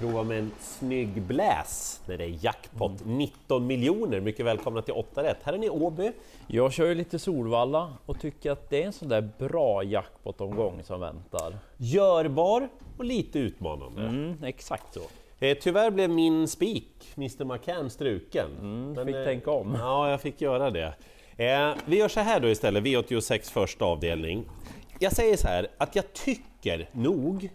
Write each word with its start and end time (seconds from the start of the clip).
prova 0.00 0.22
med 0.22 0.38
en 0.38 0.50
snygg 0.60 1.22
bläs 1.22 2.00
när 2.06 2.18
det 2.18 2.24
är 2.24 2.44
jackpot 2.44 2.92
19 3.04 3.66
miljoner. 3.66 4.20
Mycket 4.20 4.46
välkomna 4.46 4.82
till 4.82 4.94
8 4.94 5.22
rätt. 5.22 5.36
Här 5.42 5.52
är 5.52 5.58
ni 5.58 5.70
Åby. 5.70 6.12
Jag 6.46 6.72
kör 6.72 6.86
ju 6.86 6.94
lite 6.94 7.18
Solvalla 7.18 7.92
och 8.06 8.20
tycker 8.20 8.50
att 8.50 8.70
det 8.70 8.82
är 8.82 8.86
en 8.86 8.92
sån 8.92 9.08
där 9.08 9.28
bra 9.38 9.82
jackpot-omgång 9.82 10.82
som 10.84 11.00
väntar. 11.00 11.58
Görbar 11.76 12.68
och 12.98 13.04
lite 13.04 13.38
utmanande. 13.38 14.02
Mm, 14.02 14.44
exakt 14.44 14.94
så. 14.94 15.00
Eh, 15.46 15.58
tyvärr 15.60 15.90
blev 15.90 16.10
min 16.10 16.48
spik, 16.48 17.12
Mr 17.16 17.44
McCann, 17.44 17.90
struken. 17.90 18.50
Mm, 18.60 19.06
fick 19.06 19.16
eh, 19.16 19.24
tänka 19.24 19.50
om. 19.50 19.76
Ja, 19.78 20.10
jag 20.10 20.20
fick 20.20 20.40
göra 20.40 20.70
det. 20.70 20.94
Eh, 21.36 21.74
vi 21.84 21.96
gör 21.96 22.08
så 22.08 22.20
här 22.20 22.40
då 22.40 22.48
istället, 22.48 22.84
V86 22.84 23.52
första 23.52 23.84
avdelning. 23.84 24.44
Jag 24.98 25.12
säger 25.12 25.36
så 25.36 25.48
här, 25.48 25.68
att 25.78 25.96
jag 25.96 26.12
tycker 26.12 26.88
nog, 26.92 27.50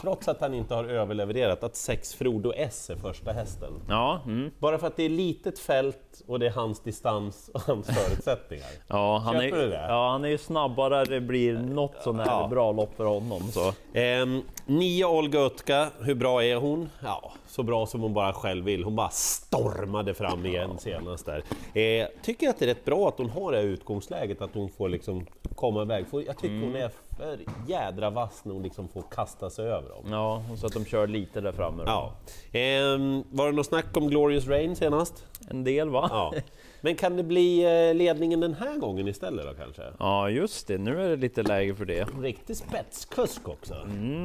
trots 0.00 0.28
att 0.28 0.40
han 0.40 0.54
inte 0.54 0.74
har 0.74 0.84
överlevererat, 0.84 1.62
att 1.64 1.76
6 1.76 2.14
Frodo 2.14 2.52
S 2.56 2.90
är 2.90 2.96
första 2.96 3.32
hästen. 3.32 3.72
Ja, 3.88 4.20
mm. 4.26 4.50
Bara 4.58 4.78
för 4.78 4.86
att 4.86 4.96
det 4.96 5.02
är 5.02 5.08
litet 5.08 5.58
fält 5.58 6.22
och 6.26 6.38
det 6.38 6.46
är 6.46 6.50
hans 6.50 6.80
distans 6.80 7.50
och 7.54 7.60
hans 7.60 7.86
förutsättningar. 7.98 8.66
ja, 8.88 9.18
han 9.18 9.34
Köper 9.34 9.56
du 9.56 9.62
är, 9.62 9.68
det? 9.68 9.86
ja, 9.88 10.10
han 10.10 10.24
är 10.24 10.28
ju 10.28 10.38
snabbare, 10.38 11.04
det 11.04 11.20
blir 11.20 11.52
något 11.58 11.94
sån 12.02 12.18
här 12.18 12.26
Ja. 12.26 12.48
bra 12.50 12.72
lopp 12.72 12.94
för 12.96 13.04
honom. 13.04 13.42
Så. 13.42 13.72
Ehm, 13.92 14.42
nio 14.66 15.04
Olga 15.04 15.40
Utka, 15.40 15.88
hur 16.00 16.14
bra 16.14 16.44
är 16.44 16.56
hon? 16.56 16.88
Ja, 17.04 17.32
så 17.46 17.62
bra 17.62 17.86
som 17.86 18.00
hon 18.00 18.14
bara 18.14 18.32
själv 18.32 18.64
vill. 18.64 18.84
Hon 18.84 18.96
bara 18.96 19.10
stormade 19.10 20.14
fram 20.14 20.46
igen 20.46 20.78
senast 20.78 21.26
där. 21.26 21.42
Eh, 21.80 22.06
tycker 22.22 22.48
att 22.48 22.58
det 22.58 22.64
är 22.64 22.66
rätt 22.66 22.84
bra 22.84 23.08
att 23.08 23.18
hon 23.18 23.30
har 23.30 23.52
det 23.52 23.58
här 23.58 23.64
utgångsläget, 23.64 24.42
att 24.42 24.54
hon 24.54 24.68
får 24.68 24.88
liksom 24.88 25.26
komma 25.54 25.82
iväg. 25.82 26.04
Jag 26.26 26.38
tycker 26.38 26.60
hon 26.60 26.76
är 26.76 26.90
för 27.18 27.38
jädra 27.66 28.10
vass 28.10 28.44
när 28.44 28.52
hon 28.54 28.62
liksom 28.62 28.88
får 28.88 29.02
kasta 29.10 29.50
sig 29.50 29.66
över 29.66 29.88
dem. 29.88 30.04
Ja, 30.10 30.42
så 30.56 30.66
att 30.66 30.72
de 30.72 30.84
kör 30.84 31.06
lite 31.06 31.40
där 31.40 31.52
framme. 31.52 31.82
då. 31.84 31.90
Ja. 31.90 32.12
Ehm, 32.58 33.24
var 33.30 33.46
det 33.46 33.52
något 33.52 33.66
snack 33.66 33.96
om 33.96 34.08
Glorious 34.08 34.46
Rain 34.46 34.76
senast? 34.76 35.24
En 35.50 35.64
del 35.64 35.88
va? 35.88 36.08
Ja. 36.12 36.34
Men 36.80 36.94
kan 36.96 37.16
det 37.16 37.22
bli 37.22 37.64
eh, 37.88 37.94
ledningen 37.94 38.40
den 38.40 38.54
här 38.54 38.76
gången 38.78 39.08
istället 39.08 39.46
då 39.46 39.54
kanske? 39.64 39.82
Ja, 39.98 40.30
just 40.30 40.66
det. 40.66 40.78
Nu 40.78 41.02
är 41.04 41.08
det 41.08 41.16
lite 41.16 41.42
läge 41.42 41.74
för 41.74 41.84
det. 41.84 42.08
Riktig 42.22 42.56
spetskusk 42.56 43.48
också. 43.48 43.74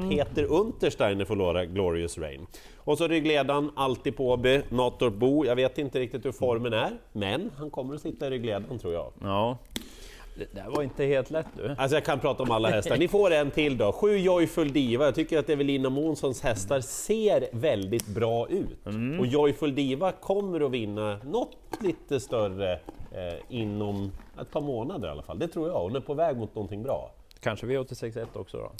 Peter 0.10 0.44
Untersteiner 0.44 1.26
får 1.26 1.36
låra 1.36 1.66
Glorious 1.66 2.18
Rain. 2.18 2.48
Och 2.78 2.98
så 2.98 3.08
ryggledaren, 3.08 3.72
alltid 3.76 4.18
på 4.18 4.32
Åby, 4.32 4.62
Natorp 4.70 5.14
Bo. 5.14 5.46
Jag 5.46 5.56
vet 5.56 5.78
inte 5.78 6.00
riktigt 6.00 6.26
hur 6.26 6.32
formen 6.32 6.74
är, 6.74 6.92
men 7.12 7.52
han 7.58 7.70
kommer 7.70 7.96
att 7.96 8.02
sitta 8.02 8.28
i 8.28 8.30
ryggledaren 8.30 8.80
tror 8.80 8.94
jag. 8.94 9.12
Ja. 9.22 9.58
Det 10.36 10.54
där 10.54 10.70
var 10.70 10.84
inte 10.84 11.06
helt 11.06 11.30
lätt 11.30 11.48
du. 11.58 11.76
Alltså 11.78 11.96
jag 11.96 12.06
kan 12.06 12.20
prata 12.20 12.44
om 12.44 12.52
alla 12.52 12.70
hästar. 12.70 12.98
Ni 12.98 13.08
får 13.08 13.32
en 13.32 13.52
till 13.52 13.78
då. 13.78 13.92
Sju 13.92 14.18
Joyful 14.18 14.74
Diva. 14.74 15.06
Jag 15.06 15.16
tycker 15.16 15.40
att 15.40 15.50
Evelina 15.50 15.90
Månssons 15.90 16.42
hästar 16.42 16.82
ser 16.82 17.48
väldigt 17.52 18.08
bra 18.08 18.48
ut. 18.50 18.88
Och 19.20 19.26
Joyful 19.26 19.76
Diva 19.76 20.12
kommer 20.12 20.66
att 20.66 20.72
vinna 20.72 21.18
något 21.24 21.58
lite 21.80 22.20
större 22.20 22.74
eh, 22.74 22.80
inom 23.50 24.12
ett 24.42 24.52
par 24.52 24.62
månader 24.62 25.08
i 25.08 25.12
alla 25.12 25.24
fall. 25.24 25.40
Det 25.40 25.48
tror 25.48 25.68
jag. 25.68 25.80
Hon 25.80 25.96
är 25.96 26.00
på 26.00 26.14
väg 26.14 26.38
mot 26.38 26.56
någonting 26.56 26.84
bra. 26.84 27.12
Kanske 27.40 27.66
V86.1 27.66 28.26
också 28.34 28.58
då? 28.58 28.72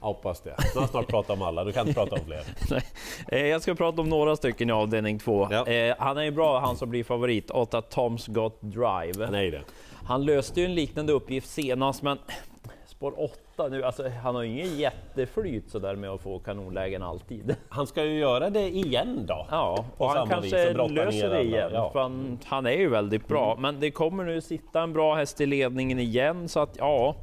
Jag 0.00 0.06
hoppas 0.06 0.40
det. 0.40 0.54
Nu 0.74 0.80
har 0.80 0.86
snart 0.88 1.06
pratat 1.08 1.30
om 1.30 1.42
alla, 1.42 1.64
du 1.64 1.72
kan 1.72 1.88
inte 1.88 2.00
prata 2.00 2.14
om 2.14 2.24
fler. 2.26 2.42
Nej. 2.70 2.82
Eh, 3.28 3.46
Jag 3.46 3.62
ska 3.62 3.74
prata 3.74 4.00
om 4.00 4.08
några 4.08 4.36
stycken 4.36 4.68
i 4.68 4.72
avdelning 4.72 5.18
två. 5.18 5.48
Ja. 5.50 5.66
Eh, 5.66 5.94
Han 5.98 6.16
är 6.18 6.22
ju 6.22 6.30
bra, 6.30 6.58
han 6.58 6.76
som 6.76 6.90
blir 6.90 7.04
favorit, 7.04 7.50
8 7.50 7.80
Tom's 7.80 8.30
Got 8.32 8.58
Drive. 8.60 9.30
Nej 9.30 9.50
det. 9.50 9.60
Han 10.04 10.24
löste 10.24 10.60
ju 10.60 10.66
en 10.66 10.74
liknande 10.74 11.12
uppgift 11.12 11.48
senast, 11.50 12.02
men 12.02 12.18
spår 12.86 13.14
8 13.56 13.68
nu, 13.68 13.84
alltså 13.84 14.08
han 14.08 14.34
har 14.34 14.42
ju 14.42 14.48
ingen 14.50 14.78
jätteflyt 14.78 15.70
sådär 15.70 15.94
med 15.96 16.10
att 16.10 16.20
få 16.20 16.38
kanonlägen 16.38 17.02
alltid. 17.02 17.56
Han 17.68 17.86
ska 17.86 18.04
ju 18.04 18.18
göra 18.18 18.50
det 18.50 18.68
igen 18.68 19.24
då. 19.28 19.46
Ja, 19.50 19.84
och 19.96 20.10
han 20.10 20.28
kanske 20.28 20.72
löser 20.72 21.30
det 21.30 21.42
igen, 21.42 21.70
ja. 21.72 21.90
för 21.92 22.00
han, 22.00 22.38
han 22.44 22.66
är 22.66 22.70
ju 22.70 22.88
väldigt 22.88 23.28
bra. 23.28 23.56
Men 23.58 23.80
det 23.80 23.90
kommer 23.90 24.24
nu 24.24 24.40
sitta 24.40 24.82
en 24.82 24.92
bra 24.92 25.14
häst 25.14 25.40
i 25.40 25.46
ledningen 25.46 25.98
igen, 25.98 26.48
så 26.48 26.60
att 26.60 26.76
ja, 26.78 27.14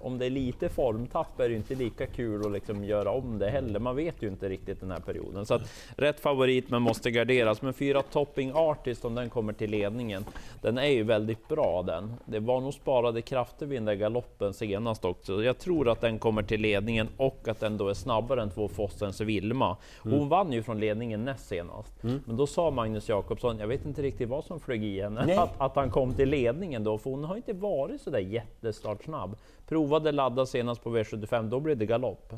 om 0.00 0.18
det 0.18 0.26
är 0.26 0.30
lite 0.30 0.68
formtapp 0.68 1.40
är 1.40 1.48
det 1.48 1.54
inte 1.54 1.74
lika 1.74 2.06
kul 2.06 2.46
att 2.46 2.52
liksom 2.52 2.84
göra 2.84 3.10
om 3.10 3.38
det 3.38 3.50
heller. 3.50 3.78
Man 3.78 3.96
vet 3.96 4.22
ju 4.22 4.28
inte 4.28 4.48
riktigt 4.48 4.80
den 4.80 4.90
här 4.90 5.00
perioden. 5.00 5.46
Så 5.46 5.54
att, 5.54 5.62
rätt 5.96 6.20
favorit 6.20 6.70
men 6.70 6.82
måste 6.82 7.10
garderas. 7.10 7.62
Men 7.62 7.72
fyra 7.72 8.02
Topping 8.02 8.52
Artist 8.54 9.04
om 9.04 9.14
den 9.14 9.30
kommer 9.30 9.52
till 9.52 9.70
ledningen, 9.70 10.24
den 10.62 10.78
är 10.78 10.86
ju 10.88 11.02
väldigt 11.02 11.48
bra 11.48 11.82
den. 11.82 12.14
Det 12.24 12.38
var 12.38 12.60
nog 12.60 12.74
sparade 12.74 13.22
krafter 13.22 13.66
vid 13.66 13.76
den 13.76 13.84
där 13.84 13.94
galoppen 13.94 14.54
senast 14.54 15.04
också. 15.04 15.44
Jag 15.44 15.58
tror 15.58 15.88
att 15.88 16.00
den 16.00 16.18
kommer 16.18 16.42
till 16.42 16.60
ledningen 16.60 17.08
och 17.16 17.48
att 17.48 17.60
den 17.60 17.76
då 17.76 17.88
är 17.88 17.94
snabbare 17.94 18.42
än 18.42 18.50
två 18.50 18.68
Fossens 18.68 19.20
Vilma. 19.20 19.76
Hon 20.02 20.28
vann 20.28 20.52
ju 20.52 20.62
från 20.62 20.80
ledningen 20.80 21.24
näst 21.24 21.48
senast. 21.48 21.92
Men 22.26 22.36
då 22.36 22.46
sa 22.46 22.70
Magnus 22.70 23.08
Jakobsson, 23.08 23.58
jag 23.58 23.66
vet 23.66 23.86
inte 23.86 24.02
riktigt 24.02 24.28
vad 24.28 24.44
som 24.44 24.60
flög 24.60 24.84
i 24.84 25.00
henne, 25.00 25.40
att, 25.40 25.60
att 25.60 25.76
han 25.76 25.90
kom 25.90 26.14
till 26.14 26.28
ledningen 26.28 26.84
då, 26.84 26.98
för 26.98 27.10
hon 27.10 27.24
har 27.24 27.36
inte 27.36 27.52
varit 27.52 28.00
så 28.00 28.10
där 28.10 28.18
jättestartsnabb. 28.18 29.36
Provade 29.74 30.12
ladda 30.12 30.46
senast 30.46 30.82
på 30.82 30.96
V75, 30.96 31.48
då 31.48 31.60
blev 31.60 31.76
det 31.76 31.86
galopp. 31.86 32.32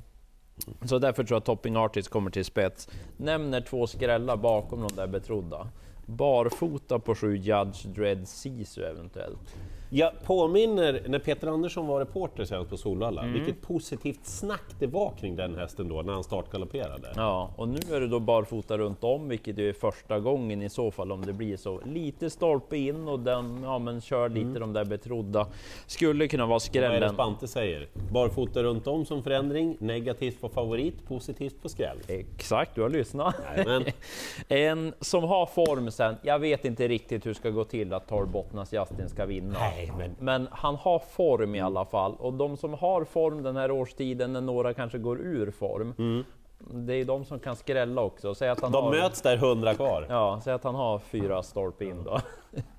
Så 0.85 0.99
därför 0.99 1.25
tror 1.25 1.37
jag 1.37 1.45
Topping 1.45 1.77
Artist 1.77 2.09
kommer 2.09 2.31
till 2.31 2.45
spets. 2.45 2.89
Nämner 3.17 3.61
två 3.61 3.87
skrällar 3.87 4.37
bakom 4.37 4.81
de 4.81 4.97
där 4.97 5.07
betrodda. 5.07 5.69
Barfota 6.07 6.99
på 6.99 7.15
sju 7.15 7.37
Judge 7.37 7.87
Dread 7.87 8.29
Sisu 8.29 8.83
eventuellt. 8.83 9.57
Jag 9.91 10.13
påminner 10.25 11.03
när 11.09 11.19
Peter 11.19 11.47
Andersson 11.49 11.87
var 11.87 12.01
reporter 12.01 12.45
senast 12.45 12.71
på 12.71 12.77
Solvalla, 12.77 13.23
Mm. 13.23 13.33
vilket 13.35 13.63
positivt 13.63 14.27
snack 14.27 14.63
det 14.79 14.87
var 14.87 15.11
kring 15.21 15.37
den 15.37 15.55
hästen 15.55 15.89
då 15.89 16.03
när 16.03 16.13
han 16.13 16.25
startgalopperade. 16.25 17.13
Ja, 17.17 17.51
och 17.57 17.69
nu 17.69 17.79
är 17.93 18.01
det 18.01 18.07
då 18.09 18.21
barfota 18.21 18.79
runt 18.79 19.05
om, 19.05 19.29
vilket 19.29 19.59
är 19.59 19.73
första 19.73 20.21
gången 20.21 20.63
i 20.63 20.69
så 20.69 20.91
fall 20.91 21.13
om 21.13 21.27
det 21.27 21.33
blir 21.33 21.57
så. 21.57 21.81
Lite 21.85 22.31
stolpe 22.31 22.77
in 22.77 23.09
och 23.09 23.21
den, 23.21 23.61
ja 23.63 23.79
men 23.79 24.01
kör 24.01 24.29
lite 24.29 24.59
de 24.59 24.73
där 24.73 24.85
betrodda. 24.85 25.47
Skulle 25.87 26.29
kunna 26.29 26.47
vara 26.47 26.57
Vad 26.57 26.77
är 26.77 26.81
det 26.81 26.89
skrällen. 26.89 27.15
Spante 27.15 27.49
säger? 27.49 27.89
Barfota 28.13 28.63
runt 28.63 28.87
om 28.87 29.05
som 29.05 29.23
förändring, 29.23 29.77
negativt 29.81 30.41
på 30.41 30.49
favorit, 30.49 31.07
positivt 31.09 31.63
på 31.63 31.69
skräll. 31.69 31.99
Exakt, 32.09 32.75
du 32.75 32.83
har 32.83 32.89
lyssnat. 32.89 33.35
Jajamän. 33.57 33.85
En 34.49 34.95
som 35.01 35.25
har 35.25 35.47
form 35.47 35.91
sen, 35.91 36.17
jag 36.23 36.39
vet 36.39 36.65
inte 36.65 36.89
riktigt 36.89 37.27
hur 37.27 37.31
det 37.31 37.35
ska 37.35 37.51
gå 37.51 37.65
till 37.65 37.93
att 37.93 38.09
Torrbottnas 38.09 38.73
Justin 38.73 39.09
ska 39.09 39.27
vinna. 39.27 39.59
Nej, 39.59 39.76
men 39.97 40.17
Men 40.19 40.49
han 40.51 40.75
har 40.77 40.99
form 40.99 41.55
i 41.55 41.61
alla 41.61 41.85
fall 41.85 42.15
och 42.19 42.33
de 42.33 42.57
som 42.57 42.75
har 42.75 43.05
form 43.05 43.43
den 43.43 43.57
här 43.57 43.71
årstiden 43.71 44.33
när 44.33 44.41
några 44.41 44.75
kanske 44.75 44.99
går 44.99 45.21
ur 45.21 45.51
form. 45.51 46.25
Det 46.59 46.95
är 46.95 47.05
de 47.05 47.25
som 47.25 47.39
kan 47.39 47.57
skrälla 47.57 48.03
också. 48.03 48.35
Säg 48.35 48.49
att 48.49 48.61
han 48.61 48.73
de 48.73 48.85
har, 48.85 48.91
möts 48.91 49.23
där 49.23 49.37
hundra 49.37 49.75
kvar. 49.75 50.07
Ja, 50.09 50.41
säg 50.45 50.53
att 50.53 50.65
han 50.65 50.75
har 50.75 50.99
fyra 50.99 51.43
stolpe 51.43 51.85
in 51.85 52.05
då. 52.05 52.21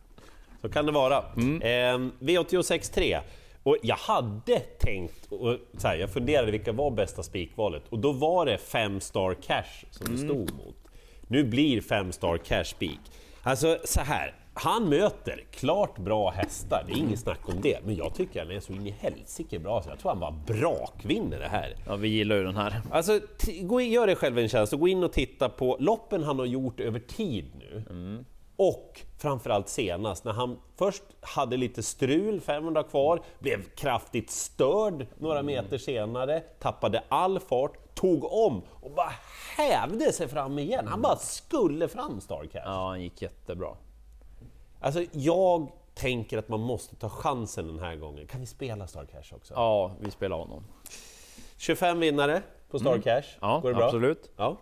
Så 0.61 0.69
kan 0.69 0.85
det 0.85 0.91
vara. 0.91 1.23
Mm. 1.37 1.61
Eh, 1.61 2.11
V86 2.19 2.93
3. 2.93 3.19
Och 3.63 3.77
jag 3.81 3.95
hade 3.95 4.59
tänkt, 4.59 5.31
och 5.31 5.55
så 5.77 5.87
här, 5.87 5.95
jag 5.95 6.09
funderade 6.09 6.51
vilka 6.51 6.71
var 6.71 6.91
bästa 6.91 7.23
spikvalet 7.23 7.83
och 7.89 7.99
då 7.99 8.11
var 8.11 8.45
det 8.45 8.57
5 8.57 8.99
star 8.99 9.33
cash 9.33 9.85
som 9.91 10.15
det 10.15 10.21
Mm. 10.21 10.27
stod 10.27 10.57
mot. 10.65 10.75
Nu 11.27 11.43
blir 11.43 11.81
5 11.81 12.11
star 12.11 12.37
cash 12.37 12.63
spik. 12.63 12.99
Alltså 13.43 13.77
så 13.83 14.01
här, 14.01 14.35
han 14.59 14.89
möter 14.89 15.43
klart 15.51 15.97
bra 15.97 16.29
hästar, 16.29 16.83
det 16.87 16.93
är 16.93 16.97
inget 16.97 17.19
snack 17.19 17.49
om 17.49 17.61
det, 17.61 17.85
men 17.85 17.95
jag 17.95 18.13
tycker 18.13 18.39
han 18.39 18.51
är 18.51 18.59
så 18.59 18.73
in 18.73 18.87
i 18.87 18.91
helsike 18.91 19.59
bra 19.59 19.81
så 19.81 19.89
jag 19.89 19.99
tror 19.99 20.11
han 20.11 20.19
bara 20.19 20.35
brakvinner 20.47 21.39
det 21.39 21.47
här. 21.47 21.75
Ja, 21.87 21.95
vi 21.95 22.07
gillar 22.07 22.35
ju 22.35 22.43
den 22.43 22.55
här. 22.57 22.81
Alltså, 22.91 23.19
gå 23.61 23.81
in, 23.81 23.91
gör 23.91 24.07
dig 24.07 24.15
själv 24.15 24.39
en 24.39 24.49
tjänst 24.49 24.73
och 24.73 24.79
gå 24.79 24.87
in 24.87 25.03
och 25.03 25.13
titta 25.13 25.49
på 25.49 25.77
loppen 25.79 26.23
han 26.23 26.39
har 26.39 26.45
gjort 26.45 26.79
över 26.79 26.99
tid 26.99 27.51
nu. 27.59 27.83
Och 28.55 29.01
framförallt 29.17 29.69
senast 29.69 30.25
när 30.25 30.33
han 30.33 30.59
först 30.77 31.03
hade 31.21 31.57
lite 31.57 31.83
strul, 31.83 32.41
500 32.41 32.83
kvar, 32.83 33.21
blev 33.39 33.63
kraftigt 33.75 34.31
störd 34.31 35.07
några 35.17 35.43
meter 35.43 35.77
senare, 35.77 36.39
tappade 36.39 37.03
all 37.09 37.39
fart, 37.39 37.95
tog 37.95 38.33
om 38.33 38.61
och 38.69 38.91
bara 38.91 39.13
hävde 39.57 40.11
sig 40.11 40.27
fram 40.27 40.59
igen. 40.59 40.87
Han 40.87 41.01
bara 41.01 41.15
skulle 41.15 41.87
fram 41.87 42.21
Starcast. 42.21 42.65
Ja, 42.65 42.87
han 42.87 43.01
gick 43.01 43.21
jättebra. 43.21 43.75
Alltså 44.79 45.03
jag 45.11 45.71
tänker 45.93 46.37
att 46.37 46.49
man 46.49 46.59
måste 46.59 46.95
ta 46.95 47.09
chansen 47.09 47.67
den 47.67 47.79
här 47.79 47.95
gången. 47.95 48.27
Kan 48.27 48.39
vi 48.39 48.45
spela 48.45 48.87
Starcash 48.87 49.33
också? 49.35 49.53
Ja, 49.53 49.95
vi 49.99 50.11
spelar 50.11 50.37
honom. 50.37 50.63
25 51.57 51.99
vinnare 51.99 52.41
på 52.69 52.79
Starcash. 52.79 53.09
Mm. 53.09 53.23
Ja, 53.41 53.59
Går 53.59 53.69
det 53.69 53.75
bra? 53.75 53.85
absolut. 53.85 54.31
Ja. 54.37 54.57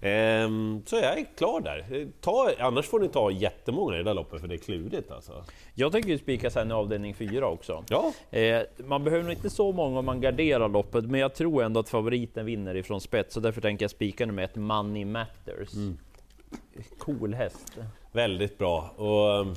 Ehm, 0.00 0.82
så 0.86 0.96
jag 0.96 1.18
är 1.18 1.26
klar 1.36 1.60
där. 1.60 2.08
Ta, 2.20 2.50
annars 2.58 2.86
får 2.86 3.00
ni 3.00 3.08
ta 3.08 3.30
jättemånga 3.30 3.94
i 3.94 3.98
det 3.98 4.04
där 4.04 4.14
loppet 4.14 4.40
för 4.40 4.48
det 4.48 4.54
är 4.54 4.58
klurigt 4.58 5.10
alltså. 5.10 5.44
Jag 5.74 5.92
tänker 5.92 6.08
ju 6.10 6.18
spika 6.18 6.50
sen 6.50 6.70
i 6.70 6.74
avdelning 6.74 7.14
4 7.14 7.46
också. 7.48 7.84
Ja, 7.88 8.12
Eh, 8.38 8.62
man 8.84 9.04
behöver 9.04 9.24
nog 9.24 9.32
inte 9.32 9.50
så 9.50 9.72
många 9.72 9.98
om 9.98 10.04
man 10.04 10.20
garderar 10.20 10.68
loppet, 10.68 11.04
men 11.04 11.20
jag 11.20 11.34
tror 11.34 11.62
ändå 11.62 11.80
att 11.80 11.88
favoriten 11.88 12.46
vinner 12.46 12.74
ifrån 12.74 13.00
spets, 13.00 13.34
så 13.34 13.40
därför 13.40 13.60
tänker 13.60 13.84
jag 13.84 13.90
spika 13.90 14.26
nummer 14.26 14.42
ett, 14.42 14.56
Money 14.56 15.04
Matters. 15.04 15.68
Cool 16.98 17.34
häst. 17.34 17.78
Väldigt 18.14 18.58
bra. 18.58 18.90
Och, 18.96 19.34
ehm, 19.40 19.54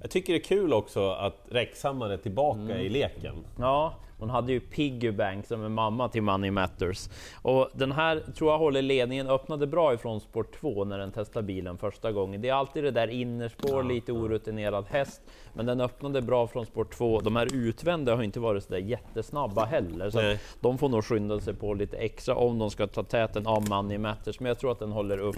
jag 0.00 0.10
tycker 0.10 0.32
det 0.32 0.38
är 0.38 0.44
kul 0.44 0.72
också 0.72 1.10
att 1.10 1.36
Rexhammar 1.50 2.10
är 2.10 2.16
tillbaka 2.16 2.60
Mm. 2.60 2.76
i 2.80 2.88
leken. 2.88 3.34
Ja, 3.58 3.94
Hon 4.20 4.30
hade 4.30 4.52
ju 4.52 4.60
Piggy 4.60 5.10
Bank 5.10 5.46
som 5.46 5.64
är 5.64 5.68
mamma 5.68 6.08
till 6.08 6.22
Money 6.22 6.50
Matters. 6.50 7.08
Och 7.42 7.68
den 7.72 7.92
här 7.92 8.22
tror 8.34 8.50
jag 8.50 8.58
håller 8.58 8.82
ledningen, 8.82 9.28
öppnade 9.28 9.66
bra 9.66 9.94
ifrån 9.94 10.20
sport 10.20 10.60
2 10.60 10.84
när 10.84 10.98
den 10.98 11.12
testade 11.12 11.46
bilen 11.46 11.78
första 11.78 12.12
gången. 12.12 12.40
Det 12.40 12.48
är 12.48 12.54
alltid 12.54 12.84
det 12.84 12.90
där 12.90 13.08
innerspår, 13.08 13.82
lite 13.82 14.12
orutinerad 14.12 14.84
häst, 14.88 15.22
men 15.54 15.66
den 15.66 15.80
öppnade 15.80 16.22
bra 16.22 16.46
från 16.46 16.66
sport 16.66 16.94
2. 16.94 17.20
De 17.20 17.36
här 17.36 17.54
utvända 17.54 18.16
har 18.16 18.22
inte 18.22 18.40
varit 18.40 18.64
så 18.64 18.72
där 18.72 18.78
jättesnabba 18.78 19.64
heller, 19.64 20.10
så 20.10 20.18
Nej. 20.20 20.40
de 20.60 20.78
får 20.78 20.88
nog 20.88 21.04
skynda 21.04 21.40
sig 21.40 21.54
på 21.54 21.74
lite 21.74 21.96
extra 21.96 22.34
om 22.34 22.58
de 22.58 22.70
ska 22.70 22.86
ta 22.86 23.02
täten 23.02 23.46
av 23.46 23.68
Money 23.68 23.98
Matters. 23.98 24.40
Men 24.40 24.48
jag 24.48 24.58
tror 24.58 24.72
att 24.72 24.78
den 24.78 24.92
håller 24.92 25.18
upp. 25.18 25.36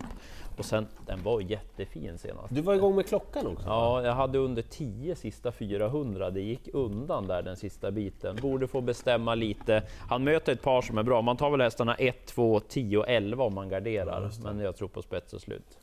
Och 0.59 0.65
sen, 0.65 0.87
den 1.07 1.23
var 1.23 1.41
jättefin 1.41 2.19
senast. 2.19 2.55
Du 2.55 2.61
var 2.61 2.75
igång 2.75 2.97
med 2.97 3.07
klockan 3.07 3.47
också? 3.47 3.67
Ja, 3.67 4.03
jag 4.03 4.15
hade 4.15 4.39
under 4.39 4.63
10 4.63 5.17
sista 5.17 5.53
400. 5.53 6.31
Det 6.31 6.41
gick 6.41 6.69
undan 6.73 7.27
där 7.27 7.43
den 7.43 7.57
sista 7.57 7.91
biten. 7.91 8.37
Borde 8.43 8.69
få 8.73 8.81
bestämma 8.81 9.35
lite. 9.35 9.83
Han 10.09 10.25
möter 10.25 10.53
ett 10.53 10.63
par 10.63 10.83
som 10.83 10.99
är 10.99 11.03
bra. 11.03 11.23
Man 11.23 11.37
tar 11.37 11.51
väl 11.51 11.61
hästarna 11.61 11.95
1, 11.95 12.27
2, 12.27 12.61
10 12.61 12.99
och 12.99 13.09
11 13.09 13.45
om 13.45 13.55
man 13.55 13.69
garderar. 13.69 14.31
Men 14.45 14.59
jag 14.61 14.77
tror 14.77 14.89
på 14.89 15.03
spets 15.03 15.33
och 15.33 15.41
slut. 15.41 15.79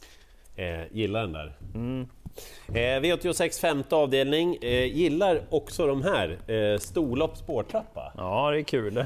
Eh, 0.56 0.82
gillar 0.92 1.22
den 1.22 1.34
där. 1.34 1.58
Mm. 1.76 2.08
Eh, 2.68 3.02
V86 3.02 3.62
femte 3.62 3.96
avdelning. 3.96 4.58
Eh, 4.62 4.86
gillar 4.86 5.42
också 5.50 5.88
de 5.88 6.04
här. 6.04 6.40
Eh, 6.48 6.80
storlopp 6.80 7.38
spårtrappa. 7.38 8.14
Ja, 8.18 8.52
det 8.52 8.60
är 8.60 8.64
kul. 8.64 9.06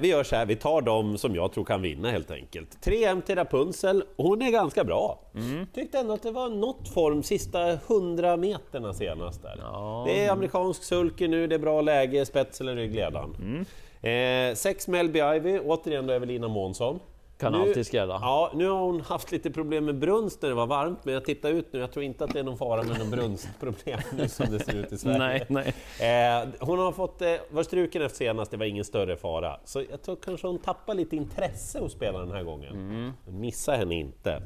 Vi 0.00 0.08
gör 0.08 0.24
så 0.24 0.36
här, 0.36 0.46
vi 0.46 0.56
tar 0.56 0.80
de 0.80 1.18
som 1.18 1.34
jag 1.34 1.52
tror 1.52 1.64
kan 1.64 1.82
vinna 1.82 2.10
helt 2.10 2.30
enkelt. 2.30 2.78
3M 2.82 3.22
till 3.22 3.34
Rapunzel, 3.34 4.04
hon 4.16 4.42
är 4.42 4.50
ganska 4.50 4.84
bra. 4.84 5.20
Mm. 5.34 5.66
Tyckte 5.74 5.98
ändå 5.98 6.14
att 6.14 6.22
det 6.22 6.30
var 6.30 6.48
något 6.48 6.88
form 6.88 7.22
sista 7.22 7.70
100 7.72 8.36
meterna 8.36 8.94
senast 8.94 9.42
där. 9.42 9.58
Ja. 9.62 10.04
Det 10.08 10.24
är 10.24 10.30
amerikansk 10.30 10.82
sulky 10.82 11.28
nu, 11.28 11.46
det 11.46 11.54
är 11.54 11.58
bra 11.58 11.80
läge, 11.80 12.26
spets 12.26 12.60
eller 12.60 12.76
ryggledan. 12.76 13.36
Mm. 13.38 13.64
Eh, 14.02 14.54
sex 14.54 14.88
Melby 14.88 15.18
Ivy, 15.18 15.58
återigen 15.58 16.06
då 16.06 16.12
Evelina 16.12 16.48
Månsson. 16.48 17.00
Kan 17.40 17.52
Nu- 17.52 17.58
alltid 17.58 17.86
skrälla. 17.86 18.18
Ja, 18.22 18.50
nu 18.54 18.68
har 18.68 18.80
hon 18.80 19.00
haft 19.00 19.32
lite 19.32 19.50
problem 19.50 19.84
med 19.84 19.98
brunst 19.98 20.42
när 20.42 20.48
det 20.48 20.54
var 20.54 20.66
varmt, 20.66 21.04
men 21.04 21.14
jag 21.14 21.24
tittar 21.24 21.50
ut 21.50 21.72
nu, 21.72 21.78
jag 21.80 21.92
tror 21.92 22.04
inte 22.04 22.24
att 22.24 22.32
det 22.32 22.38
är 22.38 22.42
någon 22.44 22.58
fara 22.58 22.82
med 22.82 22.98
någon 22.98 23.10
brunstproblem 23.10 24.00
nu 24.12 24.28
som 24.28 24.46
det 24.50 24.60
ser 24.60 24.74
ut 24.76 24.92
i 24.92 24.98
Sverige. 24.98 25.46
Nej, 25.48 25.72
nej. 25.98 26.42
Eh, 26.42 26.48
hon 26.60 26.78
har 26.78 26.92
fått, 26.92 27.22
eh, 27.22 27.28
var 27.50 27.62
struken 27.62 28.02
efter 28.02 28.16
senast, 28.16 28.50
det 28.50 28.56
var 28.56 28.64
ingen 28.66 28.84
större 28.84 29.16
fara. 29.16 29.60
Så 29.64 29.82
jag 29.90 30.02
tror 30.02 30.16
kanske 30.16 30.46
hon 30.46 30.58
tappar 30.58 30.94
lite 30.94 31.16
intresse 31.16 31.78
hos 31.80 31.92
spelaren 31.92 32.26
den 32.28 32.36
här 32.36 32.44
gången. 32.44 32.72
Mm. 32.72 33.12
Missa 33.40 33.72
henne 33.72 33.94
inte. 33.94 34.42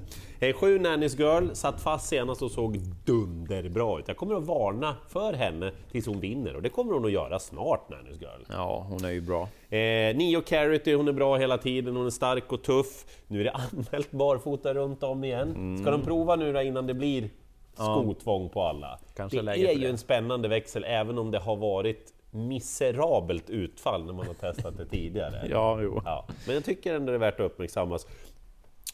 Sju 0.52 0.78
Nanny's 0.78 1.18
Girl 1.18 1.54
satt 1.54 1.80
fast 1.80 2.08
senast 2.08 2.42
och 2.42 2.50
såg 2.50 2.78
dunderbra 3.04 3.98
ut. 3.98 4.08
Jag 4.08 4.16
kommer 4.16 4.34
att 4.34 4.44
varna 4.44 4.96
för 5.08 5.32
henne 5.32 5.72
tills 5.90 6.06
hon 6.06 6.20
vinner 6.20 6.56
och 6.56 6.62
det 6.62 6.68
kommer 6.68 6.92
hon 6.92 7.04
att 7.04 7.12
göra 7.12 7.38
snart, 7.38 7.90
Nanny's 7.90 8.20
Girl. 8.20 8.44
Ja, 8.48 8.86
hon 8.88 9.04
är 9.04 9.10
ju 9.10 9.20
bra. 9.20 9.42
Eh, 9.68 10.16
Nio 10.16 10.40
Carity, 10.40 10.94
hon 10.94 11.08
är 11.08 11.12
bra 11.12 11.36
hela 11.36 11.58
tiden, 11.58 11.96
hon 11.96 12.06
är 12.06 12.10
stark 12.10 12.52
och 12.52 12.62
tuff. 12.62 13.04
Nu 13.26 13.40
är 13.40 13.44
det 13.44 13.50
anmält 13.72 14.10
barfota 14.10 14.74
runt 14.74 15.02
om 15.02 15.24
igen. 15.24 15.78
Ska 15.82 15.90
de 15.90 16.02
prova 16.02 16.36
nu 16.36 16.52
då 16.52 16.62
innan 16.62 16.86
det 16.86 16.94
blir 16.94 17.30
skotvång 17.74 18.48
på 18.48 18.62
alla? 18.62 18.98
Kanske 19.16 19.42
det 19.42 19.52
är 19.52 19.56
ju 19.74 19.80
det. 19.80 19.88
en 19.88 19.98
spännande 19.98 20.48
växel, 20.48 20.84
även 20.88 21.18
om 21.18 21.30
det 21.30 21.38
har 21.38 21.56
varit 21.56 22.10
miserabelt 22.30 23.50
utfall 23.50 24.04
när 24.04 24.12
man 24.12 24.26
har 24.26 24.34
testat 24.34 24.76
det 24.76 24.86
tidigare. 24.90 25.46
Ja, 25.50 25.78
jo. 25.82 26.02
Ja, 26.04 26.26
men 26.46 26.54
jag 26.54 26.64
tycker 26.64 26.94
ändå 26.94 27.12
det 27.12 27.16
är 27.16 27.20
värt 27.20 27.40
att 27.40 27.46
uppmärksammas. 27.46 28.06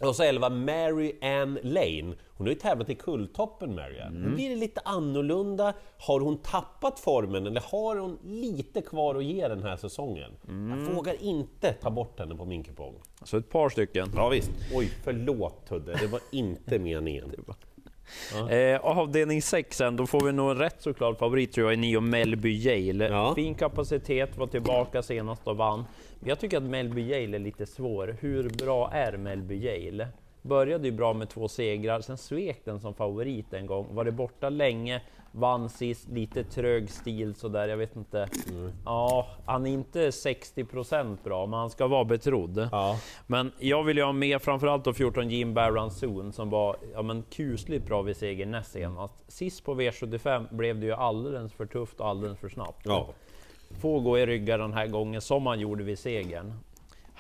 Och 0.08 0.17
så 0.17 0.23
11, 0.23 0.49
Mary 0.50 1.19
Ann 1.23 1.58
Lane. 1.62 2.14
Hon 2.35 2.47
har 2.47 2.49
ju 2.49 2.55
tävlat 2.55 2.91
i 2.91 2.94
Kulltoppen, 2.94 3.75
Mary 3.75 4.00
Ann. 4.00 4.12
Nu 4.12 4.35
blir 4.35 4.50
det 4.50 4.56
lite 4.56 4.81
annorlunda. 4.85 5.75
Har 5.99 6.20
hon 6.20 6.38
tappat 6.38 7.00
formen 7.00 7.47
eller 7.47 7.61
har 7.61 7.97
hon 7.97 8.19
lite 8.25 8.82
kvar 8.82 9.14
att 9.14 9.25
ge 9.25 9.49
den 9.49 9.62
här 9.62 9.76
säsongen? 9.76 10.31
Jag 10.47 10.94
vågar 10.94 11.23
inte 11.23 11.73
ta 11.73 11.91
bort 11.91 12.19
henne 12.19 12.35
på 12.35 12.44
min 12.44 12.64
kupong. 12.64 12.94
Så 13.25 13.37
ett 13.37 13.50
par 13.50 13.69
stycken. 13.69 14.08
Ja, 14.14 14.29
visst. 14.29 14.50
Oj, 14.75 14.91
förlåt 15.05 15.67
Tudde, 15.69 15.94
det 15.94 16.06
var 16.06 16.20
inte 16.32 16.79
meningen. 16.79 17.32
Eh, 18.50 18.80
avdelning 18.80 19.42
6 19.42 19.76
sen, 19.76 19.96
då 19.96 20.06
får 20.06 20.20
vi 20.20 20.32
nog 20.32 20.50
en 20.50 20.56
rätt 20.58 20.82
såklart 20.82 21.18
favorit 21.18 21.52
tror 21.52 21.66
jag 21.66 21.74
i 21.74 21.76
Nio 21.76 22.00
Melby 22.00 22.68
Yale. 22.68 23.08
Ja. 23.08 23.34
Fin 23.34 23.54
kapacitet, 23.54 24.36
var 24.36 24.46
tillbaka 24.46 25.02
senast 25.02 25.46
och 25.48 25.56
vann. 25.56 25.84
Jag 26.24 26.38
tycker 26.38 26.56
att 26.56 26.62
Melby 26.62 27.02
Yale 27.02 27.36
är 27.36 27.40
lite 27.40 27.66
svår. 27.66 28.16
Hur 28.20 28.48
bra 28.48 28.90
är 28.92 29.16
Melby 29.16 29.54
Yale? 29.66 30.08
Började 30.42 30.88
ju 30.88 30.92
bra 30.92 31.12
med 31.12 31.28
två 31.28 31.48
segrar, 31.48 32.00
sen 32.00 32.19
svek 32.19 32.60
den 32.64 32.81
som 32.81 32.94
favorit 32.94 33.52
en 33.52 33.66
gång. 33.66 33.87
Var 33.94 34.04
det 34.04 34.12
borta 34.12 34.48
länge, 34.48 35.02
vann 35.32 35.69
sist, 35.69 36.08
lite 36.08 36.44
trög 36.44 36.90
stil 36.90 37.34
sådär, 37.34 37.69
jag 37.69 37.76
vet 37.76 37.96
inte. 37.96 38.28
Ja, 38.84 39.26
han 39.46 39.66
är 39.66 39.70
inte 39.70 40.10
60% 40.10 41.16
bra, 41.25 41.46
men 41.46 41.58
han 41.58 41.70
ska 41.70 41.87
vara 41.87 42.04
betrodd. 42.04 42.69
Ja. 42.72 42.98
Men 43.26 43.52
jag 43.58 43.82
vill 43.84 43.96
ju 43.96 44.02
ha 44.02 44.12
med 44.12 44.42
framförallt 44.42 44.84
då 44.84 44.92
14 44.92 45.31
Jim 45.31 45.54
Barron 45.54 45.90
Zon 45.90 46.32
som 46.32 46.50
var 46.50 46.76
ja, 46.94 47.02
men 47.02 47.22
kusligt 47.22 47.87
bra 47.87 48.02
vid 48.02 48.16
seger 48.16 48.46
näst 48.46 48.72
senast. 48.72 49.14
Sist 49.28 49.64
på 49.64 49.75
V75 49.75 50.56
blev 50.56 50.81
det 50.81 50.87
ju 50.87 50.92
alldeles 50.92 51.52
för 51.52 51.66
tufft 51.66 52.00
och 52.00 52.08
alldeles 52.08 52.38
för 52.38 52.48
snabbt. 52.48 52.81
Ja. 52.84 53.08
Få 53.81 54.00
gå 54.00 54.19
i 54.19 54.26
ryggar 54.26 54.58
den 54.58 54.72
här 54.72 54.87
gången 54.87 55.20
som 55.20 55.46
han 55.46 55.60
gjorde 55.60 55.84
vid 55.84 55.98
segern. 55.98 56.52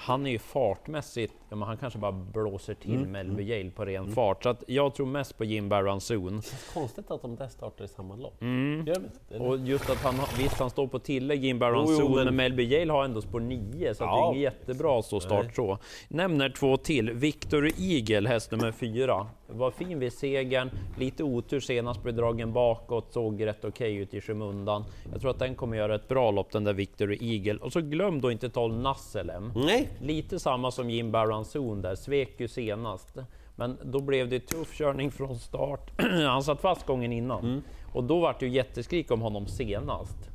Han 0.00 0.26
är 0.26 0.30
ju 0.30 0.38
fartmässigt, 0.38 1.34
ja, 1.48 1.56
men 1.56 1.68
han 1.68 1.76
kanske 1.76 1.98
bara 1.98 2.12
blåser 2.12 2.74
till 2.74 2.94
Mm. 2.96 3.10
Melby 3.12 3.42
Yale 3.42 3.70
på 3.70 3.84
ren 3.84 4.08
fart. 4.12 4.42
Så 4.42 4.48
att 4.48 4.64
jag 4.66 4.94
tror 4.94 5.06
mest 5.06 5.38
på 5.38 5.44
Jim 5.44 5.68
Barron 5.68 6.00
Zon. 6.00 6.42
Konstigt 6.74 7.10
att 7.10 7.22
de 7.22 7.36
där 7.36 7.48
startar 7.48 7.84
i 7.84 7.88
samma 7.88 8.16
lopp. 8.16 8.42
Mm. 8.42 8.86
Gör 8.86 8.96
inte? 8.96 9.38
Och 9.44 9.58
just 9.58 9.90
att 9.90 9.96
han, 10.02 10.14
visst 10.38 10.58
han 10.60 10.70
står 10.70 10.86
på 10.86 10.98
tillägg 10.98 11.44
Jim 11.44 11.58
jo, 11.62 11.86
Zon, 11.86 12.14
men- 12.14 12.24
men 12.24 12.36
Melby 12.36 12.62
Yale 12.64 12.92
har 12.92 13.04
ändå 13.04 13.22
spår 13.22 13.40
9 13.40 13.94
så 13.94 14.04
att 14.04 14.10
det 14.10 14.16
Ja. 14.16 14.26
är 14.26 14.30
inget 14.32 14.42
jättebra 14.42 15.02
så 15.02 15.20
start 15.20 15.54
så. 15.56 15.78
Nämner 16.08 16.48
två 16.50 16.76
till. 16.76 17.10
Victor 17.12 17.70
Eagle, 17.78 18.28
häst 18.28 18.50
nummer 18.50 18.72
4. 18.72 19.26
Var 19.52 19.70
fin 19.70 19.98
vid 19.98 20.12
segern, 20.12 20.70
lite 20.98 21.24
otur 21.24 21.60
senast, 21.60 22.02
blev 22.02 22.14
dragen 22.14 22.52
bakåt, 22.52 23.12
såg 23.12 23.46
rätt 23.46 23.64
okej 23.64 23.96
ut 23.96 24.14
i 24.14 24.20
skymundan. 24.20 24.84
Jag 25.12 25.20
tror 25.20 25.30
att 25.30 25.38
den 25.38 25.54
kommer 25.54 25.76
göra 25.76 25.94
ett 25.94 26.08
bra 26.08 26.30
lopp 26.30 26.52
den 26.52 26.64
där 26.64 26.72
Victor 26.72 27.22
Eagle. 27.22 27.58
Och 27.60 27.72
så 27.72 27.80
glöm 27.80 28.20
då 28.20 28.30
inte 28.30 28.48
12 28.48 28.74
Nasselem. 28.74 29.52
Nej, 29.56 29.88
Lite 30.00 30.38
samma 30.38 30.70
som 30.70 30.90
Jim 30.90 31.12
Barron 31.12 31.44
Zon 31.44 31.82
där, 31.82 31.94
svek 31.94 32.40
ju 32.40 32.48
senast. 32.48 33.18
Men 33.56 33.78
då 33.84 34.00
blev 34.00 34.28
det 34.28 34.40
tuff 34.40 34.78
körning 34.78 35.10
från 35.10 35.38
start. 35.38 35.90
Han 36.26 36.42
satt 36.42 36.60
fast 36.60 36.86
gången 36.86 37.12
innan. 37.12 37.62
Och 37.92 38.04
då 38.04 38.20
var 38.20 38.36
det 38.38 38.46
ju 38.46 38.52
jätteskrik 38.52 39.10
om 39.10 39.20
honom 39.20 39.46
senast. 39.46 40.30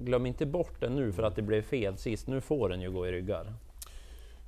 Glöm 0.00 0.26
inte 0.26 0.46
bort 0.46 0.80
det 0.80 0.88
nu 0.88 1.12
för 1.12 1.22
att 1.22 1.36
det 1.36 1.42
blev 1.42 1.62
fel 1.62 1.96
sist. 1.96 2.26
Nu 2.26 2.40
får 2.40 2.68
den 2.68 2.80
ju 2.80 2.90
gå 2.90 3.06
i 3.06 3.12
ryggar. 3.12 3.52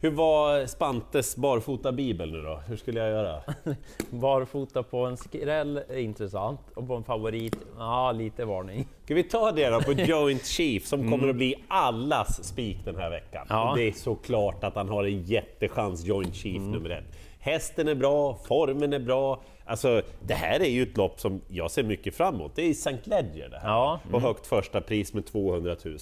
Hur 0.01 0.11
var 0.11 0.67
Spantes 0.67 1.37
barfota 1.37 1.93
bibel 1.93 2.33
nu 2.33 2.43
då? 2.43 2.61
Hur 2.67 2.77
skulle 2.77 3.01
jag 3.01 3.11
göra? 3.11 3.41
Barfota 4.11 4.83
på 4.83 5.07
en 5.07 5.17
skräll 5.17 5.77
är 5.77 5.99
intressant 5.99 6.61
och 6.75 6.87
på 6.87 6.95
en 6.95 7.05
favorit, 7.05 7.57
ja 7.79 8.13
lite 8.13 8.45
varning. 8.45 8.89
Ska 9.05 9.15
vi 9.15 9.23
ta 9.23 9.53
det 9.53 9.69
då 9.71 9.81
på 9.81 9.93
Joint 9.97 10.47
Chief 10.47 10.87
som 10.87 11.11
kommer 11.11 11.29
att 11.29 11.37
bli 11.37 11.55
allas 11.69 12.45
spik 12.45 12.79
den 12.85 12.97
här 12.97 13.11
veckan? 13.11 13.47
Ja. 13.49 13.71
Och 13.71 13.77
det 13.77 13.89
är 13.89 13.93
såklart 13.93 14.65
att 14.65 14.75
han 14.75 14.89
har 14.89 15.05
en 15.05 15.23
jättechans, 15.23 16.05
Joint 16.05 16.35
Chief 16.35 16.63
nummer 16.63 16.91
ett. 16.91 17.19
Hästen 17.41 17.89
är 17.89 17.95
bra, 17.95 18.39
formen 18.45 18.93
är 18.93 18.99
bra. 18.99 19.43
Alltså, 19.65 20.03
det 20.21 20.35
här 20.35 20.61
är 20.61 20.71
ju 20.71 20.83
ett 20.83 20.97
lopp 20.97 21.21
som 21.21 21.41
jag 21.49 21.71
ser 21.71 21.83
mycket 21.83 22.15
fram 22.15 22.35
emot. 22.35 22.53
Det 22.55 22.63
är 22.63 22.71
St. 22.71 22.99
Ledger 23.05 23.49
det 23.49 23.59
här. 23.59 23.69
Ja. 23.69 24.01
På 24.11 24.21
högt 24.21 24.47
första 24.47 24.81
pris 24.81 25.15
med 25.15 25.27
200 25.27 25.77
000. 25.85 25.99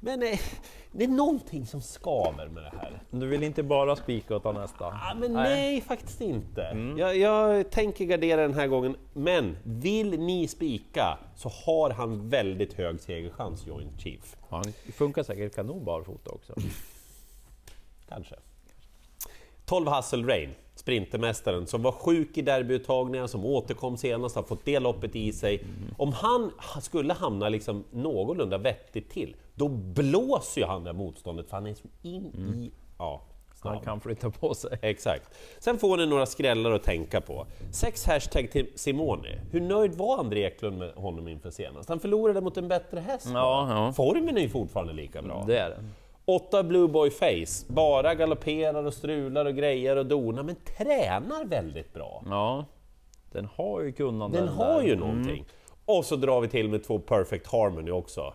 Men 0.00 0.22
eh, 0.22 0.38
det 0.96 1.04
är 1.04 1.08
någonting 1.08 1.66
som 1.66 1.82
skaver 1.82 2.48
med 2.48 2.62
det 2.62 2.72
här. 2.80 3.02
Du 3.10 3.26
vill 3.26 3.42
inte 3.42 3.62
bara 3.62 3.96
spika 3.96 4.34
utan 4.34 4.54
nästa? 4.54 4.84
Ah, 4.84 5.14
men 5.14 5.32
nej, 5.32 5.80
faktiskt 5.80 6.20
inte. 6.20 6.94
Jag, 6.98 7.16
jag 7.16 7.70
tänker 7.70 8.04
gardera 8.04 8.40
den 8.42 8.54
här 8.54 8.66
gången, 8.66 8.96
men 9.12 9.56
vill 9.62 10.20
ni 10.20 10.48
spika 10.48 11.18
så 11.36 11.48
har 11.48 11.90
han 11.90 12.28
väldigt 12.28 12.72
hög 12.72 13.00
segerchans, 13.00 13.66
Joint 13.66 14.00
Chief. 14.00 14.36
Han 14.48 14.64
funkar 14.94 15.22
säkert 15.22 15.54
kanon 15.54 15.84
barfota 15.84 16.30
också. 16.30 16.54
Kanske. 18.08 18.34
12 19.66 19.88
Hustle 19.88 20.26
Rain, 20.26 20.50
sprintermästaren 20.74 21.66
som 21.66 21.82
var 21.82 21.92
sjuk 21.92 22.38
i 22.38 22.42
derbyuttagningar, 22.42 23.26
som 23.26 23.44
återkom 23.44 23.96
senast, 23.96 24.36
har 24.36 24.42
fått 24.42 24.64
det 24.64 24.78
loppet 24.78 25.16
i 25.16 25.32
sig. 25.32 25.64
Om 25.98 26.12
han 26.12 26.50
skulle 26.80 27.12
hamna 27.12 27.48
liksom 27.48 27.84
någorlunda 27.90 28.58
vettigt 28.58 29.10
till, 29.10 29.36
då 29.54 29.68
blåser 29.68 30.60
ju 30.60 30.66
han 30.66 30.84
det 30.84 30.92
motståndet 30.92 31.48
för 31.48 31.56
han 31.56 31.66
är 31.66 31.74
så 31.74 31.88
in 32.02 32.24
i... 32.24 32.72
Ja, 32.98 33.22
Han 33.74 33.80
kan 33.80 34.00
flytta 34.00 34.30
på 34.30 34.54
sig. 34.54 34.78
Exakt. 34.82 35.34
Sen 35.58 35.78
får 35.78 35.96
ni 35.96 36.06
några 36.06 36.26
skrällar 36.26 36.70
att 36.70 36.82
tänka 36.82 37.20
på. 37.20 37.46
Sex 37.72 38.06
hashtag 38.06 38.50
till 38.50 38.66
Simone. 38.74 39.40
Hur 39.50 39.60
nöjd 39.60 39.94
var 39.94 40.18
André 40.18 40.44
Eklund 40.44 40.78
med 40.78 40.92
honom 40.94 41.28
inför 41.28 41.50
senast? 41.50 41.88
Han 41.88 42.00
förlorade 42.00 42.40
mot 42.40 42.56
en 42.56 42.68
bättre 42.68 43.00
häst. 43.00 43.28
Ja, 43.32 43.66
ja. 43.70 43.92
Formen 43.92 44.36
är 44.36 44.40
ju 44.40 44.48
fortfarande 44.48 44.92
lika 44.92 45.22
bra. 45.22 45.44
Det 45.46 45.58
är 45.58 45.70
det. 45.70 45.84
Åtta 46.26 46.62
Blue 46.62 46.88
Boy 46.88 47.10
Face. 47.10 47.66
Bara 47.72 48.14
galopperar 48.14 48.84
och 48.84 48.94
strular 48.94 49.44
och 49.44 49.54
grejer 49.54 49.96
och 49.96 50.06
donar, 50.06 50.42
men 50.42 50.56
tränar 50.56 51.44
väldigt 51.44 51.92
bra. 51.94 52.22
Ja, 52.30 52.64
den 53.32 53.48
har 53.56 53.80
ju 53.80 53.92
kunnande. 53.92 54.38
Den 54.38 54.48
har 54.48 54.80
där. 54.80 54.88
ju 54.88 54.96
någonting. 54.96 55.44
Och 55.86 56.04
så 56.04 56.16
drar 56.16 56.40
vi 56.40 56.48
till 56.48 56.68
med 56.68 56.84
två 56.84 56.98
Perfect 56.98 57.46
Harmony 57.52 57.90
också. 57.90 58.34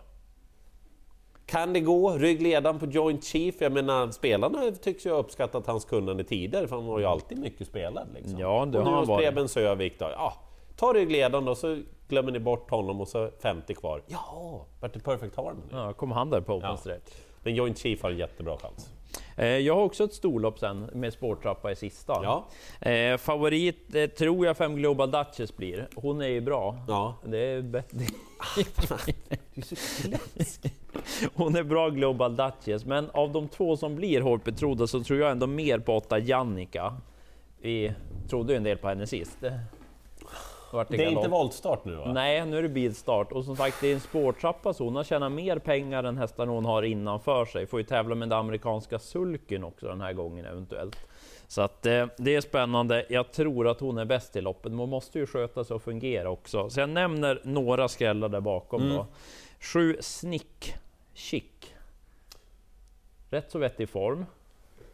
Kan 1.46 1.72
det 1.72 1.80
gå? 1.80 2.10
Ryggledaren 2.10 2.78
på 2.78 2.86
Joint 2.86 3.24
Chief, 3.24 3.54
jag 3.58 3.72
menar 3.72 4.10
spelarna 4.10 4.70
tycks 4.82 5.06
ju 5.06 5.10
ha 5.10 5.18
uppskattat 5.18 5.66
hans 5.66 5.84
kunnande 5.84 6.24
tidigare 6.24 6.68
för 6.68 6.76
han 6.76 6.86
var 6.86 6.98
ju 6.98 7.04
alltid 7.04 7.38
mycket 7.38 7.66
spelad. 7.66 8.08
Liksom. 8.14 8.38
Ja, 8.38 8.66
det 8.72 8.78
och 8.78 8.84
nu 8.84 8.90
har 8.90 8.90
han 8.90 8.98
hos 8.98 9.08
varit. 9.08 9.24
Preben 9.26 9.48
Sövik 9.48 9.98
då, 9.98 10.04
ja, 10.04 10.34
ta 10.76 10.92
ryggledaren 10.92 11.44
då 11.44 11.54
så 11.54 11.80
glömmer 12.08 12.32
ni 12.32 12.38
bort 12.40 12.70
honom 12.70 13.00
och 13.00 13.08
så 13.08 13.30
50 13.42 13.74
kvar. 13.74 14.02
Ja, 14.06 14.66
vart 14.80 14.94
det 14.94 15.00
perfect 15.00 15.36
harmony. 15.36 15.60
Ja, 15.70 15.92
kom 15.92 16.10
han 16.12 16.30
där 16.30 16.40
på 16.40 16.54
open 16.54 16.70
Ja. 16.70 16.76
stretch. 16.76 17.12
Men 17.42 17.54
Joint 17.54 17.78
Chief 17.78 18.02
har 18.02 18.10
en 18.10 18.18
jättebra 18.18 18.56
chans. 18.58 18.88
Eh, 19.36 19.46
Jag 19.46 19.74
har 19.74 19.82
också 19.82 20.04
ett 20.04 20.14
storlopp 20.14 20.58
sen 20.58 20.90
med 20.94 21.12
spårtrappa 21.12 21.72
i 21.72 21.76
sista. 21.76 22.12
Ja. 22.22 22.46
Eh, 22.90 23.16
favorit 23.16 23.94
eh, 23.94 24.06
tror 24.06 24.46
jag 24.46 24.56
fem 24.56 24.76
Global 24.76 25.10
Duchess 25.10 25.56
blir. 25.56 25.88
Hon 25.94 26.20
är 26.20 26.28
ju 26.28 26.40
bra. 26.40 26.76
Ja. 26.88 27.14
Det 27.26 27.38
är 27.38 27.62
bättre. 27.62 27.98
Du 29.54 29.60
är 29.60 29.64
så 29.64 29.76
klipsk. 30.02 30.60
Hon 31.34 31.56
är 31.56 31.62
bra 31.62 31.88
Global 31.88 32.36
Duchess, 32.36 32.84
men 32.84 33.10
av 33.10 33.32
de 33.32 33.48
två 33.48 33.76
som 33.76 33.96
blir 33.96 34.20
hårt 34.20 34.44
betrodda 34.44 34.86
så 34.86 35.02
tror 35.04 35.18
jag 35.18 35.30
ändå 35.30 35.46
mer 35.46 35.78
på 35.78 35.96
åtta 35.96 36.18
Jannica. 36.18 36.96
Vi 37.60 37.92
trodde 38.28 38.52
ju 38.52 38.56
en 38.56 38.62
del 38.64 38.78
på 38.78 38.88
henne 38.88 39.06
sist. 39.06 39.38
Det, 40.70 40.76
vart 40.76 40.88
Det 40.88 41.04
är 41.04 41.10
inte 41.10 41.28
voltstart 41.28 41.84
nu 41.84 41.94
va? 41.94 42.12
Nej, 42.12 42.46
nu 42.46 42.58
är 42.58 42.62
det 42.62 42.68
bilstart 42.68 43.32
och 43.32 43.44
som 43.44 43.56
sagt 43.56 43.80
det 43.80 43.88
är 43.88 43.94
en 43.94 44.00
spårtrappa 44.00 44.74
så 44.74 44.84
hon 44.84 44.96
har 44.96 45.04
tjänat 45.04 45.32
mer 45.32 45.58
pengar 45.58 46.04
än 46.04 46.16
hästarna 46.16 46.52
hon 46.52 46.64
har 46.64 46.82
innanför 46.82 47.44
sig. 47.44 47.66
Får 47.66 47.80
ju 47.80 47.86
tävla 47.86 48.14
med 48.14 48.28
den 48.28 48.38
amerikanska 48.38 48.98
sulken 48.98 49.64
också 49.64 49.86
den 49.86 50.00
här 50.00 50.12
gången 50.12 50.44
eventuellt. 50.46 50.96
Så 51.48 51.62
att 51.62 51.86
eh, 51.86 52.06
det 52.16 52.34
är 52.34 52.40
spännande. 52.40 53.06
Jag 53.08 53.32
tror 53.32 53.68
att 53.68 53.80
hon 53.80 53.98
är 53.98 54.04
bäst 54.04 54.36
i 54.36 54.40
loppet, 54.40 54.72
men 54.72 54.78
hon 54.78 54.90
måste 54.90 55.18
ju 55.18 55.26
sköta 55.26 55.64
sig 55.64 55.74
och 55.74 55.82
fungera 55.82 56.30
också. 56.30 56.70
Så 56.70 56.80
jag 56.80 56.88
nämner 56.88 57.40
några 57.44 57.88
skrällar 57.88 58.28
där 58.28 58.40
bakom 58.40 58.88
då. 58.88 59.06
Sju 59.60 59.96
Snick 60.00 60.74
Chic. 61.14 61.44
Rätt 63.30 63.50
så 63.50 63.58
vettig 63.58 63.88
form. 63.88 64.26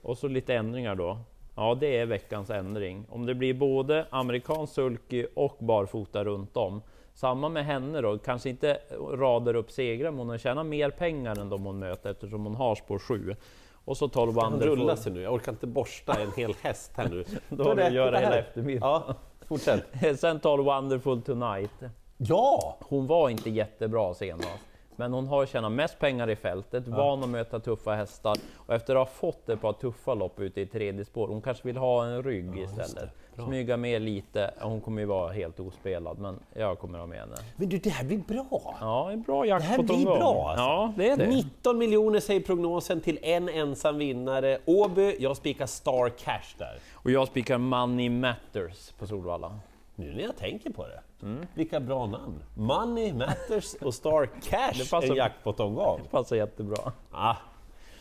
Och 0.03 0.19
så 0.19 0.29
lite 0.29 0.55
ändringar 0.55 0.95
då. 0.95 1.19
Ja, 1.57 1.75
det 1.81 1.97
är 1.97 2.07
veckans 2.07 2.51
ändring. 2.51 3.07
Om 3.11 3.27
det 3.27 3.35
blir 3.35 3.55
både 3.55 4.07
amerikansk 4.11 4.75
sulky 4.75 5.27
och 5.35 5.57
barfota 5.61 6.25
runt 6.25 6.57
om. 6.57 6.83
Samma 7.15 7.49
med 7.49 7.65
henne 7.65 8.01
då, 8.01 8.19
kanske 8.19 8.49
inte 8.51 8.79
radar 9.13 9.55
upp 9.57 9.71
segrar, 9.71 10.11
men 10.11 10.29
hon 10.29 10.39
tjänar 10.39 10.65
mer 10.65 10.91
pengar 10.91 11.41
än 11.41 11.49
de 11.49 11.65
hon 11.65 11.79
möter 11.79 12.11
eftersom 12.11 12.45
hon 12.45 12.55
har 12.55 12.75
spår 12.75 12.99
7. 12.99 13.37
Och 13.85 13.97
så 13.97 14.09
12 14.09 14.33
Han 14.39 14.53
Wonderful. 14.53 14.79
rullar 14.79 14.97
sig 14.97 15.13
nu, 15.13 15.21
jag 15.23 15.35
orkar 15.35 15.53
inte 15.53 15.67
borsta 15.67 16.21
en 16.21 16.33
hel 16.37 16.55
häst 16.63 16.93
här 16.97 17.09
nu. 17.09 17.25
Då 17.49 17.65
har 17.65 17.75
du 17.75 17.83
att 17.83 17.93
göra 17.93 18.19
hela 18.19 18.37
eftermiddagen. 18.39 19.03
Ja, 19.07 19.15
fortsätt. 19.49 19.85
Sen 20.21 20.41
12 20.41 20.65
Wonderful 20.65 21.23
Tonight. 21.23 21.71
Ja! 22.17 22.77
Hon 22.81 23.07
var 23.07 23.31
inte 23.31 23.51
jättebra 23.51 24.15
senast, 24.15 24.49
men 24.97 25.13
hon 25.13 25.27
har 25.27 25.47
tjänat 25.47 25.73
mest 25.73 25.99
pengar 25.99 26.31
i 26.31 26.37
fältet, 26.37 26.89
van 26.89 27.23
att 27.23 27.29
möta 27.29 27.61
tuffa 27.61 27.95
hästar 27.95 28.37
och 28.57 28.75
efter 28.75 28.95
att 28.95 29.09
ha 29.09 29.15
fått 29.15 29.49
ett 29.49 29.61
par 29.61 29.73
tuffa 29.73 30.15
lopp 30.15 30.41
ute 30.41 30.61
i 30.61 30.67
tredje 30.67 31.05
spår, 31.05 31.29
hon 31.29 31.43
kanske 31.43 31.67
vill 31.67 31.77
ha 31.77 32.05
en 32.05 32.23
rygg 32.23 32.59
istället. 32.59 33.11
Smyga 33.45 33.77
med 33.77 34.03
lite, 34.03 34.51
hon 34.61 34.81
kommer 34.81 35.01
ju 35.03 35.07
vara 35.07 35.33
helt 35.33 35.61
ospelad, 35.61 36.19
men 36.19 36.39
jag 36.55 36.79
kommer 36.79 36.99
ha 36.99 37.07
med 37.07 37.19
henne. 37.19 37.37
Men 37.57 37.69
du, 37.69 37.79
det 37.79 37.91
här 37.91 38.05
blir 38.05 38.19
bra! 38.19 38.77
Ja, 38.81 39.13
en 39.13 39.23
bra 39.23 39.43
Det 39.43 39.49
jakt 39.49 39.65
här 39.65 39.77
på 39.77 39.83
blir 39.83 40.05
Gång. 40.05 40.19
bra 40.19 40.49
alltså. 40.49 40.65
Ja, 40.65 40.93
det 40.97 41.11
är 41.11 41.17
det. 41.17 41.27
19 41.27 41.79
miljoner 41.79 42.21
säger 42.21 42.41
prognosen 42.41 43.01
till 43.01 43.19
en 43.23 43.49
ensam 43.49 43.99
vinnare. 43.99 44.59
Åby, 44.65 45.17
jag 45.19 45.37
spikar 45.37 45.67
Star 45.67 46.09
Cash 46.09 46.59
där. 46.59 46.79
Och 46.93 47.11
jag 47.11 47.29
spikar 47.29 47.59
Money 47.59 48.11
Matters 48.11 48.91
på 48.99 49.07
Solvalla. 49.07 49.59
Nu 49.95 50.13
när 50.15 50.23
jag 50.23 50.37
tänker 50.37 50.71
på 50.71 50.87
det, 50.87 51.01
Mm. 51.23 51.47
vilka 51.55 51.81
bra 51.81 52.07
namn! 52.07 52.43
Money 52.55 53.13
Matters 53.13 53.75
och 53.75 53.95
Star 53.95 54.27
Cash, 54.43 54.73
Det 54.79 54.91
passar- 54.91 55.09
en 55.11 55.15
jackpot-omgång. 55.17 56.01
Passar 56.11 56.37
jättebra. 56.37 56.93
Ah. 57.11 57.37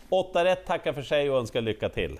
Åtta 0.09 0.45
rätt 0.45 0.65
tackar 0.65 0.93
för 0.93 1.01
sig 1.01 1.29
och 1.29 1.37
önskar 1.37 1.61
lycka 1.61 1.89
till. 1.89 2.19